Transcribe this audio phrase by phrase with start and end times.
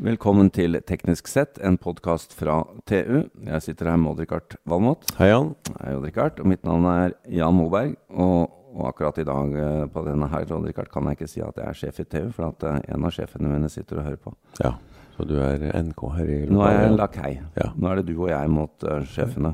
[0.00, 3.26] Velkommen til Teknisk sett, en podkast fra TU.
[3.44, 5.02] Jeg sitter her med Odd-Rikard Valmot.
[5.18, 5.50] Hei, Jan.
[5.74, 6.40] Hei, Odd-Rikard.
[6.40, 7.98] Og mitt navn er Jan Moberg.
[8.08, 11.60] Og, og akkurat i dag eh, på denne her, Odd-Rikard, kan jeg ikke si at
[11.60, 14.24] jeg er sjef i TU, for at eh, en av sjefene mine sitter og hører
[14.24, 14.32] på.
[14.62, 14.72] Ja,
[15.18, 17.36] så du er NK her i Nå er jeg lakei.
[17.60, 17.70] Ja.
[17.76, 19.52] Nå er det du og jeg mot uh, sjefene.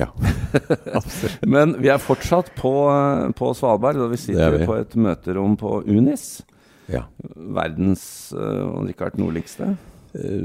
[0.00, 0.08] Ja,
[0.96, 1.44] absolutt.
[1.44, 2.72] Men vi er fortsatt på,
[3.36, 6.38] på Svalbard, og vi sitter er på et møterom på Unis.
[6.88, 7.04] Ja.
[7.36, 8.02] Verdens
[8.32, 9.74] uh, Odd-Rikard nordligste.
[10.16, 10.40] Eh,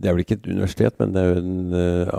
[0.00, 2.12] Det er vel ikke et universitet, men det er jo en eh,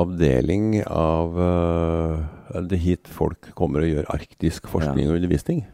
[0.00, 5.66] avdeling av eh, Det hit folk kommer og gjør arktisk forskning og undervisning.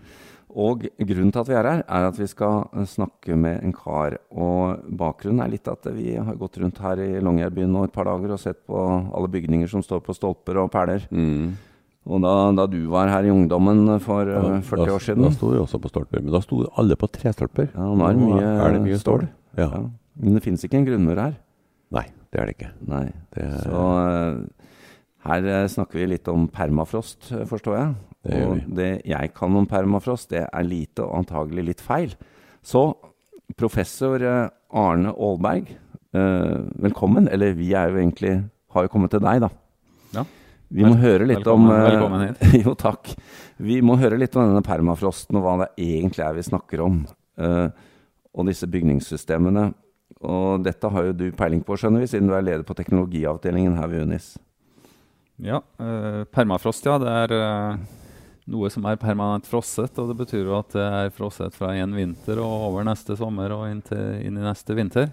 [0.54, 3.74] Og grunnen til at vi er her, er at vi skal eh, snakke med en
[3.74, 4.18] kar.
[4.30, 8.10] Og bakgrunnen er litt at vi har gått rundt her i Longyearbyen nå et par
[8.10, 8.82] dager og sett på
[9.14, 11.06] alle bygninger som står på stolper og perler.
[12.04, 15.30] Og da, da du var her i ungdommen for eh, Da- 40 år siden da
[15.32, 17.70] sto vi også på stolper, men da sto alle på trestolper.
[17.72, 19.24] Ja, nå er det mye, er det mye stål.
[19.56, 19.68] Ja.
[19.72, 19.80] Ja.
[20.20, 21.38] Men det finnes ikke en grunnmur her.
[21.94, 22.70] Nei, det er det ikke.
[22.90, 23.06] Nei.
[23.34, 24.68] Det er, Så eh,
[25.30, 27.94] her eh, snakker vi litt om permafrost, forstår jeg.
[28.24, 32.12] Det gjør og det jeg kan om permafrost, det er lite og antagelig litt feil.
[32.64, 32.86] Så
[33.60, 34.22] professor
[34.74, 35.72] Arne Aalberg,
[36.14, 37.28] eh, velkommen.
[37.32, 38.36] Eller vi er jo egentlig
[38.74, 39.50] har jo kommet til deg, da.
[40.14, 40.24] Ja.
[40.74, 42.40] Vi må høre litt velkommen- om eh, velkommen hit.
[42.64, 43.12] jo, takk.
[43.62, 47.04] Vi må høre litt om denne permafrosten og hva det egentlig er vi snakker om.
[47.38, 47.68] Uh,
[48.34, 49.68] og disse bygningssystemene.
[50.24, 53.76] Og dette har jo du peiling på, skjønner vi, siden du er leder på teknologiavdelingen
[53.78, 54.32] her ved UNIS.
[55.42, 56.98] Ja, uh, permafrost, ja.
[56.98, 58.02] Det er uh,
[58.50, 59.94] noe som er permanent frosset.
[60.02, 63.54] Og det betyr jo at det er frosset fra en vinter og over neste sommer
[63.54, 65.12] og inn, til, inn i neste vinter.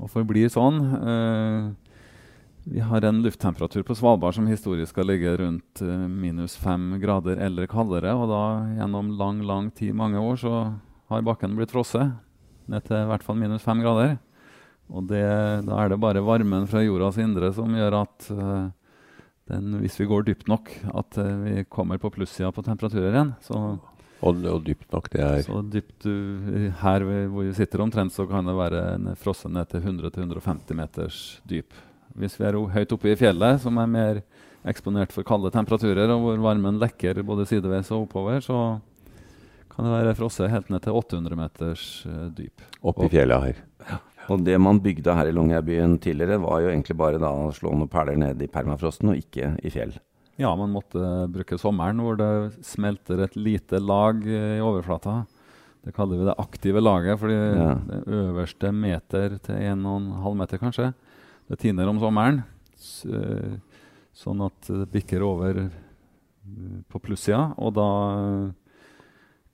[0.00, 0.78] Og forblir sånn.
[0.98, 1.91] Eh,
[2.64, 7.40] vi har en lufttemperatur på Svalbard som historisk skal ligge rundt eh, minus fem grader
[7.42, 8.14] eller kaldere.
[8.14, 8.42] Og da
[8.78, 10.52] gjennom lang, lang tid, mange år, så
[11.10, 12.14] har bakken blitt frosset
[12.70, 14.14] ned til i hvert fall minus fem grader.
[14.92, 15.24] Og det,
[15.66, 18.66] da er det bare varmen fra jordas indre som gjør at uh,
[19.50, 23.32] den, hvis vi går dypt nok, at uh, vi kommer på plussida på temperaturer igjen.
[23.46, 23.60] Så,
[24.22, 28.14] og, og dypt nok, det er så dypt du, her vi- hvor vi sitter omtrent,
[28.14, 31.72] så kan det være frosset ned til 100-150 meters dyp.
[32.18, 34.22] Hvis vi er høyt oppe i fjellet, som er mer
[34.68, 38.58] eksponert for kalde temperaturer, og hvor varmen lekker både sideveis og oppover, så
[39.72, 41.84] kan det være frosset helt ned til 800 meters
[42.36, 42.60] dyp.
[42.84, 43.62] Oppe i fjellet her.
[44.30, 47.72] Og det man bygde her i Longyearbyen tidligere, var jo egentlig bare da å slå
[47.74, 49.96] noen perler ned i permafrosten, og ikke i fjell.
[50.38, 51.00] Ja, man måtte
[51.32, 52.28] bruke sommeren hvor det
[52.64, 55.22] smelter et lite lag eh, i overflata.
[55.82, 57.74] Det kaller vi det aktive laget, fordi Ja.
[57.88, 60.92] det øverste meter til 1,5 meter kanskje,
[61.50, 62.42] det tiner om sommeren.
[63.06, 63.54] Eh,
[64.12, 67.88] sånn at det bikker over eh, på plussida, og da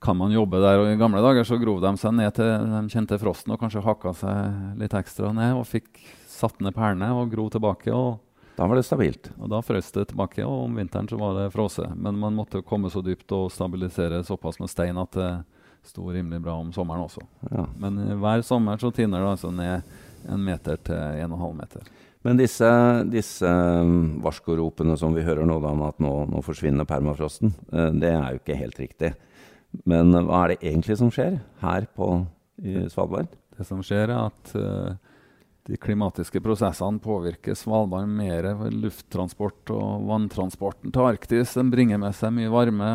[0.03, 0.78] kan man jobbe der.
[0.81, 3.84] Og I gamle dager så grov de seg ned til de kjente frosten og kanskje
[3.84, 6.00] hakka seg litt ekstra ned og fikk
[6.31, 7.93] satt ned perlene og grov tilbake.
[7.94, 8.21] og
[8.56, 9.31] Da var det stabilt.
[9.38, 11.94] og Da frøs det tilbake, og om vinteren så var det frosset.
[11.97, 15.31] Men man måtte komme så dypt og stabilisere såpass med stein at det
[15.87, 17.22] sto rimelig bra om sommeren også.
[17.50, 17.66] Ja.
[17.78, 19.82] Men eh, hver sommer så tiner det altså ned
[20.26, 21.88] en meter til en og en halv meter.
[22.26, 22.68] Men disse,
[23.12, 27.90] disse um, varskoropene som vi hører nå da om at nå, nå forsvinner permafrosten, eh,
[27.94, 29.12] det er jo ikke helt riktig.
[29.88, 32.08] Men eh, hva er det egentlig som skjer her på
[32.58, 33.30] i Svalbard?
[33.54, 34.96] Det som skjer, er at eh,
[35.68, 41.52] de klimatiske prosessene påvirker Svalbard mer ved lufttransport og vanntransporten til Arktis.
[41.58, 42.88] Den bringer med seg mye varme.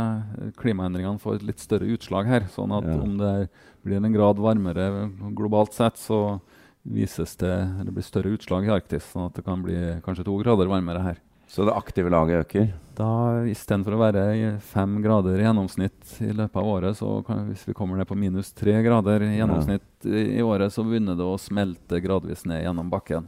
[0.60, 2.50] Klimaendringene får et litt større utslag her.
[2.50, 3.00] sånn at Ja.
[3.00, 3.50] om det
[3.86, 6.42] blir en grad varmere globalt sett, så
[6.84, 7.54] vises det,
[7.86, 9.06] det blir større utslag i Arktis.
[9.14, 11.22] Sånn at det kan bli kanskje to grader varmere her.
[11.48, 12.70] Så det aktive laget øker?
[12.98, 17.44] Da Istedenfor å være i fem grader i gjennomsnitt i løpet av året, så kan,
[17.50, 21.18] hvis vi kommer ned på minus tre grader i gjennomsnitt i, i året, så begynner
[21.20, 23.28] det å smelte gradvis ned gjennom bakken.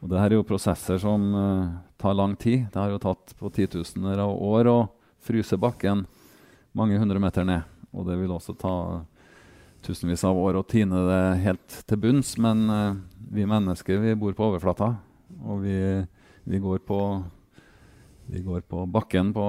[0.00, 2.68] Og det her er jo prosesser som uh, tar lang tid.
[2.72, 4.78] Det har jo tatt på titusener av år å
[5.20, 6.06] fryse bakken
[6.72, 7.66] mange hundre meter ned.
[7.90, 8.74] Og det vil også ta
[9.86, 12.36] tusenvis av år å tine det helt til bunns.
[12.40, 12.96] Men uh,
[13.32, 14.94] vi mennesker vi bor på overflata,
[15.44, 15.76] og vi,
[16.44, 17.00] vi går på
[18.30, 19.44] vi går på bakken på,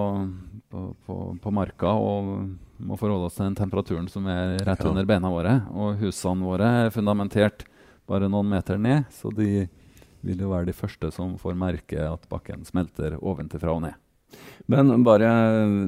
[0.69, 2.31] på, på, på marka og
[2.81, 5.59] må forholde oss til den temperaturen som er rett under beina våre.
[5.69, 7.67] Og husene våre er fundamentert
[8.09, 9.67] bare noen meter ned, så de
[10.25, 14.00] vil jo være de første som får merke at bakken smelter ovenfra og ned.
[14.71, 15.29] Men bare,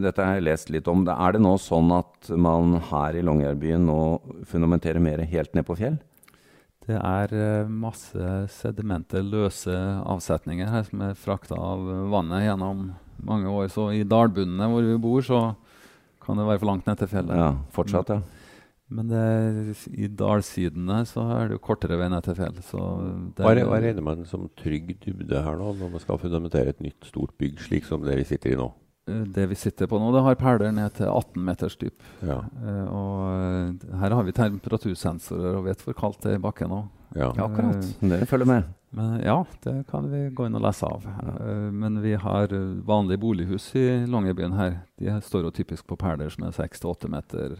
[0.04, 1.06] dette har jeg lest litt om.
[1.08, 4.00] Er det nå sånn at man her i Longyearbyen nå
[4.50, 6.00] fundamenterer mer helt ned på fjell?
[6.84, 9.72] Det er eh, masse sedimenter, løse
[10.04, 12.90] avsetninger her som er frakta av vannet gjennom
[13.24, 13.70] mange år.
[13.72, 15.44] Så i dalbunnene hvor vi bor, så
[16.24, 17.40] kan det være for langt ned til fjellet.
[17.40, 18.43] Ja, fortsatt, ja.
[18.94, 19.22] Men det,
[19.98, 22.60] i dalsidene så er det jo kortere vei ned til fjell.
[22.68, 22.80] Så
[23.34, 26.76] det, Hva, re- hva regner man som trygg dybde her nå, når man skal fundamentere
[26.76, 28.70] et nytt stort bygg, slik som det vi sitter i nå?
[29.10, 32.06] eh, det vi sitter på nå, det har perler ned til 18 meters dyp.
[32.24, 32.38] Ja.
[32.62, 34.36] Eh, og eh, her har vi
[34.84, 36.84] temperatursensorer og vet hvor kaldt det er i bakken nå.
[37.18, 37.32] ja.
[37.38, 37.90] Ja, akkurat.
[38.02, 38.72] Det følger med.
[38.94, 41.06] Men ja, det kan vi gå inn og lese av.
[41.10, 42.52] Eh, men vi har
[42.86, 44.76] vanlige bolighus i Longyearbyen her.
[45.02, 47.56] De står jo typisk på perler som er 6-8 meter.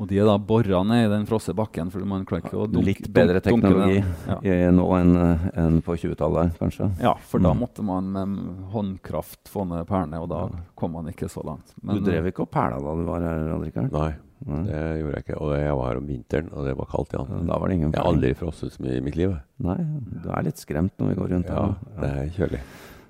[0.00, 1.90] Og de er da bora ned i den frosne bakken.
[1.92, 3.98] for man klarer ikke å dunke, Litt bedre teknologi.
[4.26, 4.70] Ja.
[4.72, 5.16] nå enn
[5.54, 6.90] en på 20-tallet, kanskje.
[7.00, 7.58] ja, for da Mm.
[7.60, 11.74] måtte man med håndkraft få ned perlene, og da kom man ikke så langt.
[11.84, 13.92] du drev ikke og pæla da du var her, Odd-Rikard?
[13.92, 14.14] Nei,
[14.46, 14.62] Nei.
[14.64, 15.40] det gjorde jeg ikke.
[15.42, 17.24] Og jeg var her om vinteren, og det var kaldt, ja.
[17.24, 19.36] Da var det ingen Jeg har aldri frosset så mye i mitt liv.
[19.60, 19.76] Nei,
[20.22, 22.00] du er litt skremt når vi går rundt Ja, her.
[22.00, 22.60] det er kjølig.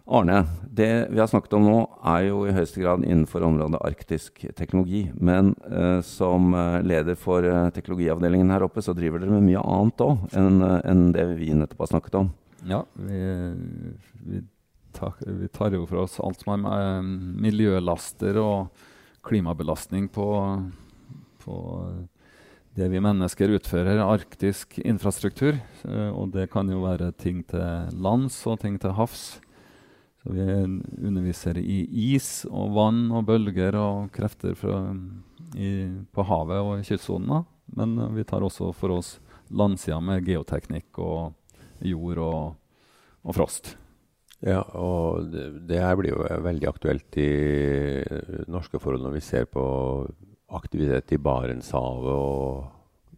[0.07, 1.77] Arne, det vi har snakket om nå
[2.11, 5.05] er jo i høyeste grad innenfor området arktisk teknologi.
[5.15, 9.63] Men eh, som eh, leder for eh, teknologiavdelingen her oppe, så driver dere med mye
[9.63, 12.33] annet òg enn en det vi nettopp har snakket om.
[12.67, 13.21] Ja, vi,
[14.27, 14.43] vi,
[14.95, 17.13] tar, vi tar jo for oss alt som har med eh,
[17.47, 18.89] miljølaster og
[19.23, 20.27] klimabelastning på,
[21.45, 21.61] på
[22.75, 25.63] det vi mennesker utfører, arktisk infrastruktur.
[25.87, 29.39] Eh, Og det kan jo være ting til lands og ting til havs.
[30.23, 30.47] Så vi
[31.03, 31.83] underviser i
[32.15, 34.79] is og vann og bølger og krefter fra,
[35.59, 37.43] i, på havet og i kystsonene.
[37.77, 39.17] Men eh, vi tar også for oss
[39.53, 41.33] landsida med geoteknikk og
[41.83, 42.43] jord og,
[43.27, 43.75] og frost.
[44.43, 47.31] Ja, og det, det her blir jo veldig aktuelt i
[48.03, 49.65] eh, norske forhold når vi ser på
[50.53, 52.71] aktivitet i Barentshavet og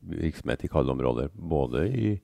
[0.05, 2.15] virksomhet i kalde områder, både i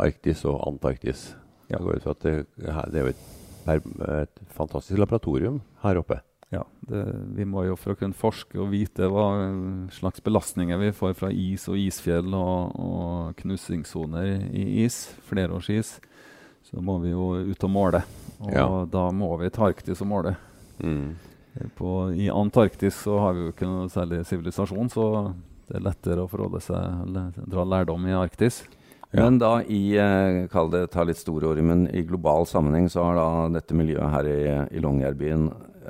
[0.00, 1.30] Arktis og Antarktis.
[1.70, 3.24] Jeg går ut fra at det, det er jo et,
[3.68, 6.20] et fantastisk laboratorium her oppe.
[6.50, 7.04] Ja, det,
[7.36, 11.12] vi må jo For å kunne forske og vite hva eh, slags belastninger vi får
[11.14, 16.00] fra is og isfjell og, og knusingssoner i is, flerårsis,
[16.66, 18.02] så må vi jo ut og måle.
[18.40, 18.66] Og Ja.
[18.90, 20.34] da må vi til Arktis og måle.
[20.82, 21.14] Mm.
[21.78, 25.06] På, I Antarktis så har vi jo ikke noe særlig sivilisasjon, så
[25.68, 28.64] det er lettere å forholde seg eller dra lærdom i Arktis.
[29.10, 29.24] Ja.
[29.24, 33.08] Men da i eh, kall det ta litt store ord, men i global sammenheng så
[33.08, 33.28] har da
[33.58, 34.38] dette miljøet her i,
[34.78, 35.48] i Longyearbyen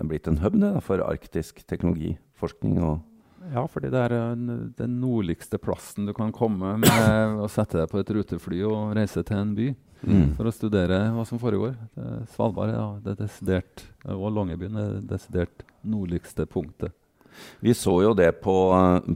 [0.08, 2.78] blitt en hub det, for arktisk teknologiforskning.
[2.80, 3.02] og
[3.52, 4.16] Ja, fordi det er
[4.78, 9.24] den nordligste plassen du kan komme med å sette deg på et rutefly og reise
[9.26, 9.70] til en by
[10.00, 10.30] Mm.
[10.32, 11.74] for å studere hva som foregår.
[12.32, 16.94] Svalbard ja, det er desidert, og Longyearbyen er det desidert nordligste punktet.
[17.64, 18.56] Vi så jo det på,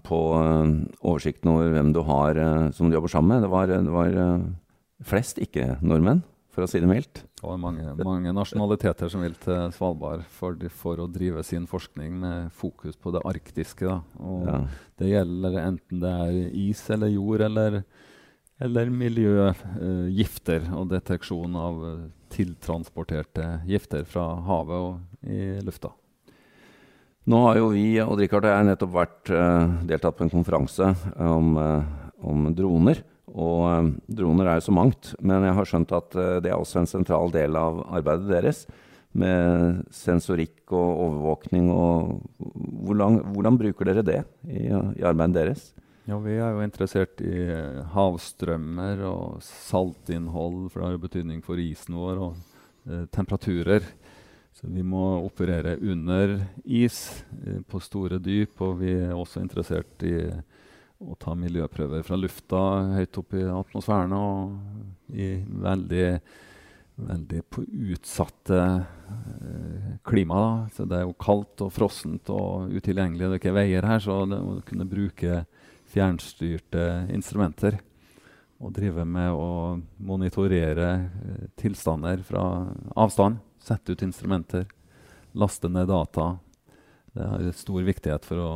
[0.04, 3.44] på eh, oversikten over hvem du har eh, som du jobber sammen med.
[3.46, 4.46] Det var, det var eh,
[5.04, 6.22] flest ikke-nordmenn,
[6.54, 7.24] for å si det mildt.
[7.40, 12.16] Det var mange, mange nasjonaliteter som vil til Svalbard for, for å drive sin forskning
[12.22, 13.90] med fokus på det arktiske.
[13.90, 14.00] Da.
[14.22, 14.64] Og Ja.
[14.94, 17.80] Det gjelder enten det er is eller jord eller,
[18.62, 21.80] eller miljøgifter og deteksjon av
[22.34, 25.90] tiltransporterte gifter fra havet og i lufta.
[27.24, 30.90] Nå har jo vi og Richard og jeg nettopp vært, uh, deltatt på en konferanse
[31.24, 33.00] om, uh, om droner.
[33.32, 36.58] Og uh, droner er jo så mangt, men jeg har skjønt at eh, det er
[36.58, 38.64] også en sentral del av arbeidet deres.
[39.14, 41.70] Med sensorikk og overvåkning.
[41.70, 42.20] Og
[42.84, 45.66] hvor lang, hvordan bruker dere det i, i arbeidet deres?
[46.04, 51.38] Ja, Vi er jo interessert i eh, havstrømmer og saltinnhold, for det har jo betydning
[51.46, 53.86] for isen vår, og eh, temperaturer.
[54.54, 60.04] Så vi må operere under is eh, på store dyp, og vi er også interessert
[60.06, 60.14] i
[61.04, 62.60] å ta miljøprøver fra lufta
[62.94, 66.06] høyt opp i atmosfæren og i veldig,
[67.10, 70.38] veldig på utsatte eh, klima.
[70.38, 70.52] Da.
[70.76, 74.22] Så det er jo kaldt og frossent og utilgjengelig, det er ikke veier her, så
[74.30, 75.42] det å kunne bruke
[75.94, 77.80] fjernstyrte instrumenter
[78.62, 82.46] og drive med å monitorere eh, tilstander fra
[82.94, 83.42] avstand.
[83.64, 84.66] Sette ut instrumenter,
[85.32, 86.34] laste ned data.
[87.14, 88.50] Det har stor viktighet for å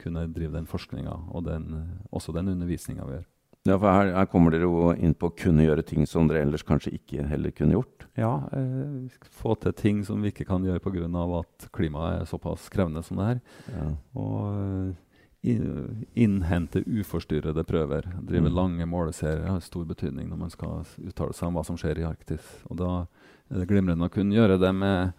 [0.00, 1.68] kunne drive den forskninga og den,
[2.10, 3.28] også den undervisninga vi gjør.
[3.68, 6.46] Ja, for her, her kommer dere jo inn på å kunne gjøre ting som dere
[6.46, 8.06] ellers kanskje ikke heller kunne gjort.
[8.16, 11.04] Ja, eh, få til ting som vi ikke kan gjøre pga.
[11.38, 13.42] at klimaet er såpass krevende som det er.
[13.68, 13.88] Ja.
[14.16, 14.94] Og eh,
[15.42, 18.02] innhente uforstyrrede prøver.
[18.20, 18.54] Drive Mm.
[18.54, 22.04] lange måleserier har stor betydning når man skal uttale seg om hva som skjer i
[22.04, 22.44] Arktis.
[22.68, 23.06] Og da
[23.50, 25.12] er det glimrende å kunne gjøre det med,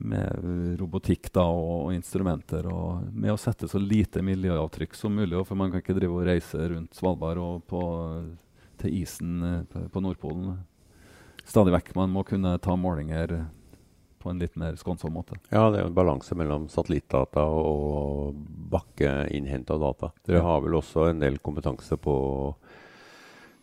[0.00, 2.66] med robotikk da, og, og instrumenter.
[2.66, 5.44] Og med å sette så lite miljøavtrykk som mulig.
[5.46, 7.82] For man kan ikke drive og reise rundt Svalbard og på,
[8.78, 10.62] til isen eh, på, på Nordpolen.
[11.44, 11.94] Stadig vekk.
[11.94, 13.44] Man må kunne ta målinger
[14.22, 15.36] på en litt mer skånsom måte.
[15.50, 18.38] Ja, det er jo en balanse mellom satellittdata og
[18.72, 20.12] bakkeinnhenta data.
[20.26, 22.14] Dere har vel også en del kompetanse på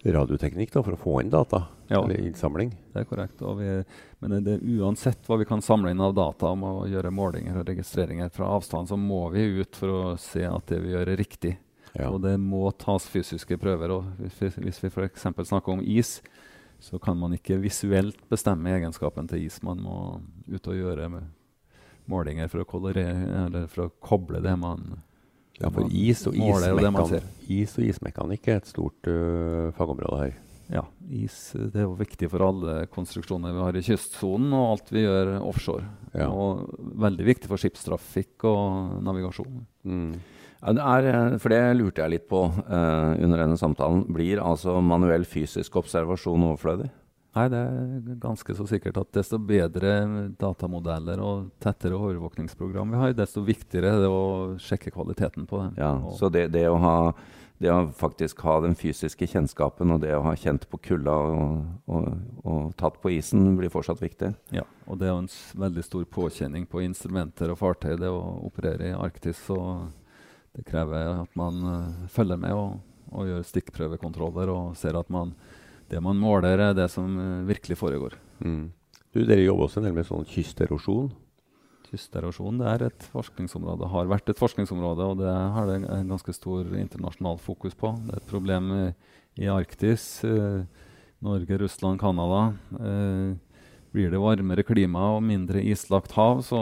[0.03, 1.65] radioteknikk da, for å få inn data?
[1.89, 2.03] Ja.
[2.03, 2.71] Eller innsamling?
[2.93, 3.41] Det er korrekt.
[3.41, 3.71] Vi,
[4.23, 7.67] men det uansett hva vi kan samle inn av data om å gjøre målinger og
[7.67, 11.19] registreringer fra avstand, så må vi ut for å se at det vi gjør, er
[11.19, 11.55] riktig.
[11.95, 12.11] Ja.
[12.11, 13.91] Og det må tas fysiske prøver.
[13.97, 15.25] og Hvis vi, hvis vi f.eks.
[15.25, 16.19] snakker om is,
[16.79, 19.59] så kan man ikke visuelt bestemme egenskapen til is.
[19.65, 19.98] Man må
[20.48, 21.27] ut og gjøre med
[22.09, 25.00] målinger for å, kolorere, eller for å koble det man
[25.59, 27.25] Ja, for is og, ismekan ser.
[27.51, 30.38] is og ismekanikk er et stort uh, fagområde her.
[30.69, 34.91] Ja, is det er jo viktig for alle konstruksjoner vi har i kystsonen, og alt
[34.93, 35.88] vi gjør offshore.
[36.13, 36.29] Ja.
[36.29, 36.69] Og
[37.01, 39.63] veldig viktig for skipstrafikk og navigasjon.
[39.89, 40.13] Mm.
[40.59, 44.01] Ja, det er, eh, for det lurte jeg litt på uh, under denne samtalen.
[44.11, 46.89] Blir altså manuell fysisk observasjon overflødig?
[47.37, 49.91] Nei, det er ganske så sikkert at desto bedre
[50.41, 55.75] datamodeller og tettere overvåkningsprogram vi har, desto viktigere er det å sjekke kvaliteten på dem.
[55.77, 57.13] Ja, Og- så det, det, å ha,
[57.61, 61.69] det å faktisk ha den fysiske kjennskapen og det å ha kjent på kulda og,
[61.87, 62.09] og,
[62.43, 64.33] og tatt på isen, blir fortsatt viktig.
[64.57, 68.89] Ja, og det er en veldig stor påkjenning på instrumenter og fartøy det å operere
[68.89, 69.45] i Arktis.
[69.53, 69.85] Og
[70.57, 72.79] det krever at man uh, følger med og,
[73.13, 75.33] og gjør stikkprøvekontroller og ser at man,
[75.91, 78.17] det man måler, er det som uh, virkelig foregår.
[78.43, 78.69] Mm.
[79.13, 81.11] Du, dere jobber også en del med sånn kysterosjon.
[81.89, 86.35] Kysterosjon det er et forskningsområde, har vært et forskningsområde, og det har det en ganske
[86.37, 87.95] stor internasjonal fokus på.
[88.05, 88.83] Det er et problem i,
[89.45, 90.11] i Arktis.
[90.25, 90.65] Uh,
[91.25, 92.53] Norge, Russland, Canada.
[93.91, 96.61] Blir det varmere klima og mindre islagt hav, så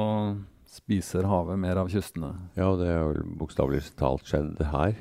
[0.77, 2.33] spiser havet mer av kystene.
[2.57, 4.97] Ja, det har vel bokstavelig talt skjedd her.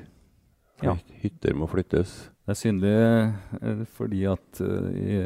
[0.84, 0.96] Ja.
[1.22, 2.14] Hytter må flyttes.
[2.44, 5.18] Det er synlig eh, fordi at eh, i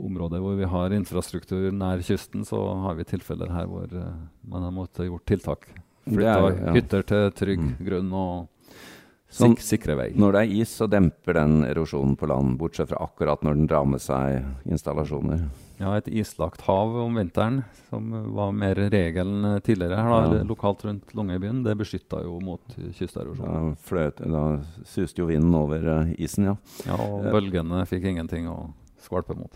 [0.00, 4.64] områder hvor vi har infrastruktur nær kysten, så har vi tilfeller her hvor eh, man
[4.64, 5.66] har måttet gjort tiltak.
[6.06, 6.72] Flytta ja.
[6.74, 7.74] hytter til trygg Mm.
[7.86, 8.48] grunn og
[9.30, 10.08] Sånn- sikre vei.
[10.18, 13.66] Når det er is, så demper den erosjonen på land, bortsett fra akkurat når den
[13.70, 15.44] drar med seg installasjoner.
[15.78, 20.42] Ja, et islagt hav om vinteren, som var mer regelen tidligere her, da, Ja.
[20.44, 22.60] lokalt rundt Longyearbyen, det beskytta jo mot
[22.98, 23.46] kysterosjon.
[23.46, 26.56] Da, fløt, da suste jo vinden over eh, isen, ja.
[26.84, 27.30] Ja, og Eh.
[27.32, 29.52] bølgene fikk ingenting å skvalpe mot.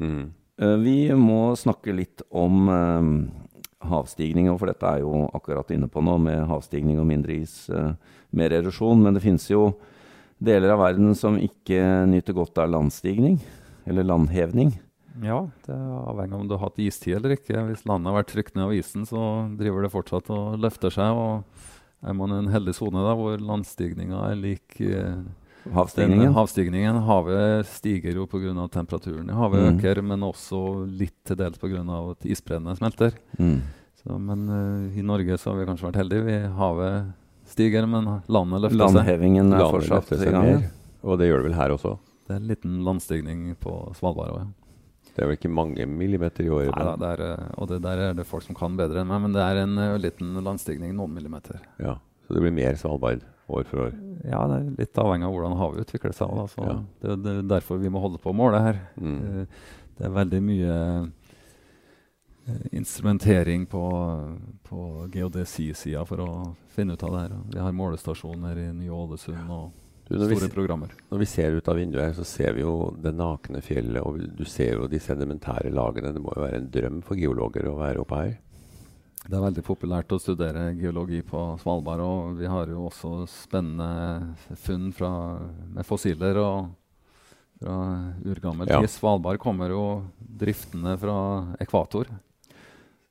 [0.00, 0.32] Mm.
[0.60, 2.68] Uh, Vi må snakke litt om
[3.90, 7.68] havstigning, og for dette er jo akkurat inne på nå, med havstigning og mindre is,
[7.70, 7.92] eh,
[8.32, 9.02] mer erosjon.
[9.02, 9.74] Men det finnes jo
[10.42, 13.40] deler av verden som ikke nyter godt av landstigning,
[13.86, 14.74] eller landhevning.
[15.22, 17.66] Ja, det er avhengig av om du har hatt istid eller ikke.
[17.68, 21.12] Hvis landet har vært trykt ned av isen, så driver det fortsatt og løfter seg.
[21.12, 21.44] og
[22.02, 25.22] er man i en heldig sone hvor landstigninga er lik eh,
[25.70, 26.32] Havstigningen.
[26.34, 28.68] havstigningen Havet stiger jo pga.
[28.68, 29.78] temperaturen i havet Mm.
[29.78, 31.82] øker, men også litt til dels pga.
[32.10, 33.12] at isbreene smelter.
[33.38, 33.60] Mm.
[34.02, 36.24] Så, men uh, i Norge så har vi kanskje vært heldige.
[36.26, 37.12] Vi, havet
[37.46, 38.96] stiger, men landet løfter seg.
[38.96, 40.64] Landhevingen er fortsatt i gang.
[41.02, 41.98] Og det gjør det vel her også.
[42.26, 44.50] Det er en liten landstigning på Svalbard òg.
[45.12, 46.72] Det er vel ikke mange millimeter i året.
[46.72, 49.10] Nei, da, det er, eh, og det der er det folk som kan bedre enn
[49.10, 51.60] meg, men det er en uh, liten landstigning, noen millimeter.
[51.82, 51.98] Ja,
[52.32, 53.20] så det blir mer Svalbard
[53.52, 53.96] år for år.
[54.24, 56.30] Ja, det er litt avhengig av hvordan havet utvikler seg.
[56.38, 56.76] Da, så Ja.
[57.02, 58.80] det, det er derfor vi må holde på å måle her.
[58.96, 59.18] Mm.
[59.42, 59.46] Eh,
[59.98, 60.76] Det er veldig mye
[62.48, 63.82] eh, instrumentering på,
[64.66, 66.30] på geodesi-sida for å
[66.74, 67.34] finne ut av det her.
[67.52, 69.70] Vi har målestasjoner i Ny-Ålesund og
[70.08, 70.94] Du, når, vi, store se- programmer.
[71.12, 74.18] når vi ser ut av vinduet her, så ser vi jo det nakne fjellet, og
[74.36, 76.10] du ser jo de sedimentære lagene.
[76.12, 78.34] Det må jo være en drøm for geologer å være oppe her.
[79.22, 84.34] Det er veldig populært å studere geologi på Svalbard, og vi har jo også spennende
[84.64, 85.12] funn fra,
[85.70, 86.72] med fossiler og
[87.62, 87.78] fra
[88.26, 88.82] urgammel Ja.
[88.90, 89.84] Svalbard kommer jo
[90.18, 92.10] driftende fra ekvator.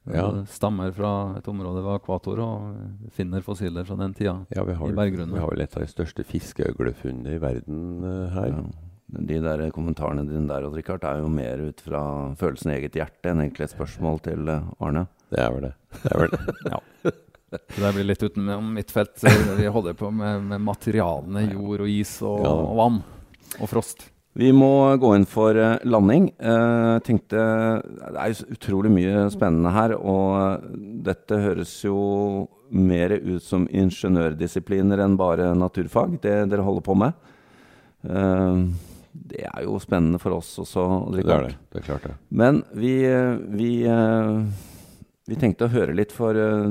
[0.09, 0.25] Ja.
[0.49, 4.39] Stammer fra et område ved ekvator og finner fossiler fra den tida.
[4.49, 5.35] Ja, vi har, I berggrunnen.
[5.35, 8.55] vi har vel et av de største fiskeøglefunnene i verden uh, her.
[8.57, 8.63] Ja.
[9.11, 12.01] De der kommentarene dine der, Richard, er jo mer ut fra
[12.39, 15.03] følelsen i eget hjerte enn egentlig et spørsmål til eh, Arne.
[15.31, 15.73] Det er vel det.
[16.03, 17.13] det, er vel det.
[17.75, 19.17] Så det blir litt utenom mitt felt.
[19.57, 22.51] Vi holder på med, med materialene jord og is og, Ja.
[22.53, 23.01] og vann.
[23.59, 24.05] Og frost.
[24.39, 26.29] Vi må gå inn for eh, landing.
[26.39, 27.41] Eh, tenkte,
[27.83, 30.69] det er jo utrolig mye spennende her, og
[31.03, 31.97] dette høres jo
[32.71, 37.27] mer ut som ingeniørdisipliner enn bare naturfag, det dere holder på med.
[38.07, 38.63] Eh,
[39.11, 40.87] det er jo spennende for oss også.
[41.09, 41.55] Odd Det er det.
[41.75, 42.15] Det er klart det.
[42.31, 44.45] Men vi, eh, vi, eh,
[45.29, 46.69] vi tenkte å høre litt, for eh,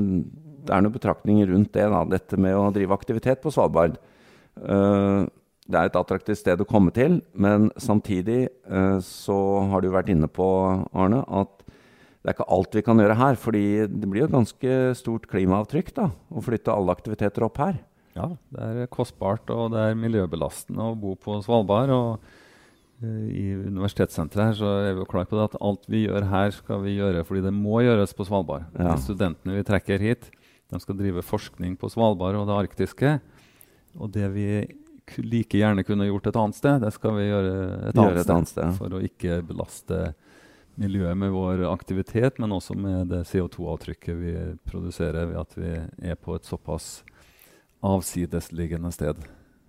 [0.61, 1.87] det er noen betraktninger rundt det.
[1.89, 3.99] Da, dette med å drive aktivitet på Svalbard.
[4.61, 5.29] Eh,
[5.71, 9.37] Det er et attraktivt sted å komme til, men samtidig eh, så
[9.71, 10.47] har du vært inne på,
[10.91, 11.61] Arne, at
[12.21, 13.35] det er ikke alt vi kan gjøre her.
[13.39, 17.79] fordi det blir jo et ganske stort klimaavtrykk da, å flytte alle aktiviteter opp her.
[18.17, 21.89] Ja, det er kostbart og det er miljøbelastende å bo på Svalbard.
[21.89, 22.19] og
[23.01, 26.51] I universitetssenteret her så er vi jo klar på det at alt vi gjør her,
[26.53, 28.67] skal vi gjøre fordi det må gjøres på Svalbard.
[28.77, 28.91] Ja.
[28.91, 30.29] De studentene vi trekker hit,
[30.71, 33.15] de skal drive forskning på Svalbard og det arktiske.
[33.99, 34.45] Og det vi
[35.19, 37.55] like gjerne kunne gjort et annet sted, det skal vi gjøre
[37.89, 38.77] et, Gjøre et annet sted.
[38.77, 40.13] For å ikke belaste
[40.79, 44.35] miljøet med vår aktivitet, men også med det CO2-avtrykket vi
[44.69, 45.73] produserer ved at vi
[46.13, 47.01] er på et såpass
[47.81, 49.19] avsidesliggende sted.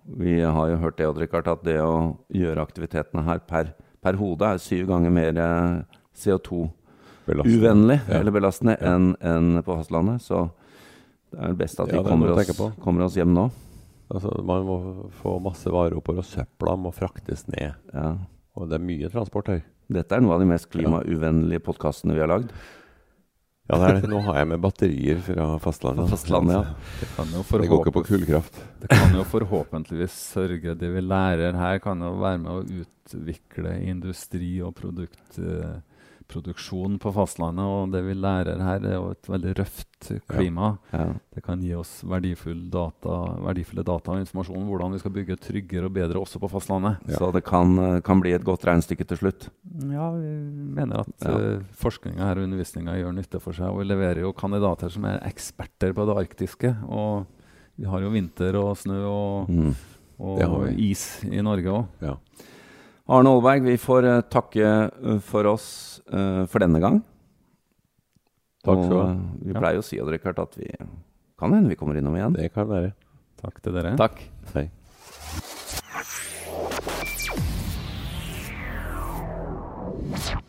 [0.05, 4.13] Vi har jo hørt det, Odd Rikard, at det å gjøre aktivitetene her per, per
[4.19, 5.83] hode er syv ganger mer eh,
[6.19, 8.19] CO2-uvennlig Ja.
[8.19, 8.95] eller belastende Ja.
[8.95, 10.21] enn en på fastlandet.
[10.21, 10.49] Så
[11.31, 12.51] det er best at vi Ja, kommer, oss,
[12.83, 13.49] kommer oss hjem nå.
[14.13, 17.73] Altså, man må få masse varer oppover, og søpla må fraktes ned.
[18.55, 19.63] Og det er mye transport her.
[19.89, 22.51] Dette er noe av de mest klimauvennlige podkastene vi har lagd.
[23.71, 24.09] Ja, det er det.
[24.11, 26.03] Nå har jeg med batterier fra fastlandet.
[26.09, 26.97] Fra fastlandet, ja.
[26.99, 28.59] Det kan jo, Det går ikke på kullkraft.
[28.81, 33.77] det kan jo forhåpentligvis sørge Det vi lærer her, kan jo være med å utvikle
[33.87, 35.79] industri og produkt, eh,
[36.27, 37.63] produksjon på fastlandet.
[37.65, 40.73] Og det vi lærer her, er jo et veldig røft klima.
[40.91, 41.05] Ja.
[41.33, 45.37] Det kan gi oss verdifull data, verdifulle data og informasjon om hvordan vi skal bygge
[45.39, 46.99] tryggere og bedre også på fastlandet.
[47.07, 47.17] Ja.
[47.21, 49.49] Så det kan, eh, kan bli et godt regnestykke til slutt.
[49.89, 50.33] Ja, vi
[50.75, 51.37] mener at Ja.
[51.37, 53.69] uh, forskninga her og undervisninga gjør nytte for seg.
[53.71, 56.75] Og vi leverer jo kandidater som er eksperter på det arktiske.
[56.89, 57.25] Og
[57.79, 59.75] vi har jo vinter og snø og, Mm.
[60.19, 61.85] Og is i Norge òg.
[63.05, 65.65] Arne Aalberg, vi får eh, takke eh, for oss
[66.07, 67.01] eh, for denne gang.
[68.63, 69.09] Takk skal du ha.
[69.43, 70.69] Vi pleier jo å si Odd Rikard, at vi
[71.39, 72.37] kan hende vi kommer innom igjen.
[72.39, 72.93] Det kan være.
[73.43, 73.97] Takk til dere.
[73.99, 74.23] Takk.
[74.55, 74.69] Hei.
[80.13, 80.42] you